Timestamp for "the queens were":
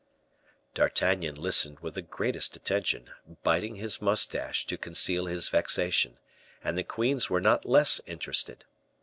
6.75-7.39